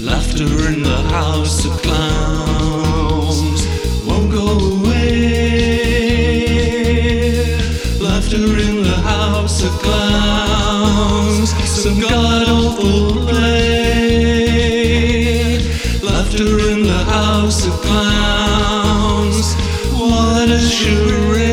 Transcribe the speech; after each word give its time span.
Laughter 0.00 0.68
in 0.68 0.82
the 0.82 1.02
house 1.10 1.64
of 1.64 1.72
clowns 1.82 3.66
won't 4.06 4.30
go 4.30 4.46
away. 4.76 5.12
Laughter 8.00 8.58
in 8.68 8.82
the 8.82 8.98
house 9.12 9.64
of 9.64 9.72
clowns, 9.82 11.50
some 11.68 11.98
god 12.00 12.48
awful 12.48 13.26
play. 13.26 14.62
Laughter 16.02 16.52
in 16.70 16.82
the 16.82 17.04
house 17.16 17.66
of 17.66 17.74
clowns, 17.82 19.54
what 19.98 20.48
a 20.48 20.60
charade. 20.60 21.51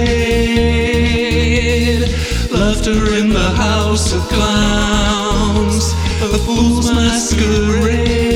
Laughter 2.80 3.14
in 3.16 3.28
the 3.28 3.50
house 3.58 4.14
of 4.14 4.22
clowns, 4.30 5.92
a 6.24 6.38
fool's 6.46 6.90
masquerade. 6.90 8.29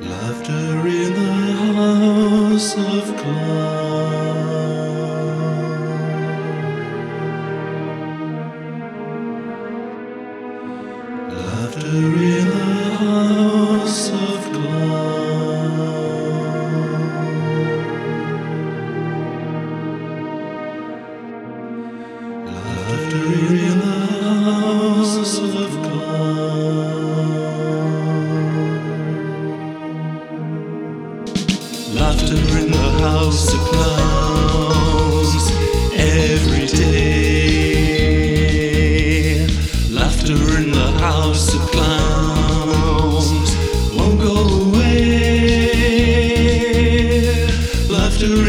Laughter 0.00 0.86
in 0.86 1.14
the 1.14 1.32
house 1.74 2.76
of 2.76 3.16
clowns. 3.16 3.87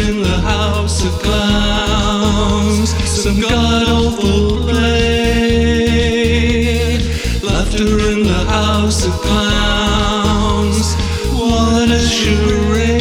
In 0.10 0.22
the 0.22 0.38
house 0.42 1.06
of 1.06 1.12
clowns. 1.22 1.49
Laughter 7.80 8.12
in 8.12 8.24
the 8.24 8.44
house 8.50 9.06
of 9.06 9.14
clowns, 9.22 10.96
what 11.32 11.90
a 11.90 11.98
charade. 11.98 13.00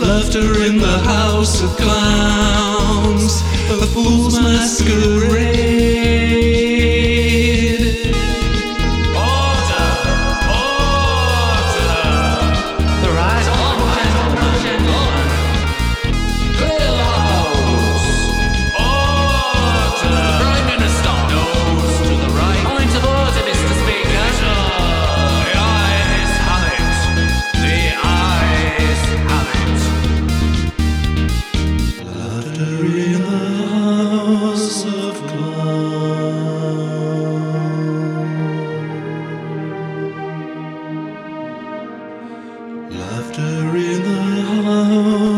Laughter 0.00 0.64
in 0.64 0.78
the 0.78 0.98
house 1.04 1.62
of 1.62 1.70
clowns, 1.76 3.40
a 3.70 3.86
fool's 3.86 4.36
masquerade. 4.40 5.63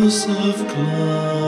House 0.07 0.29
of 0.29 0.69
clowns. 0.69 1.46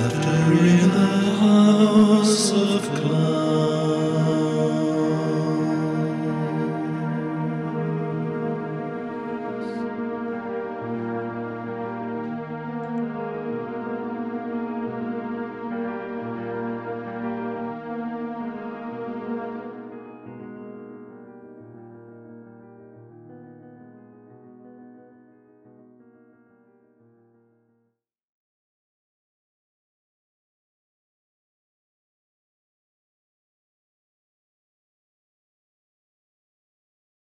Laughter 0.00 0.54
in 0.54 0.90
the 0.92 1.36
house 1.40 2.52
of 2.52 2.82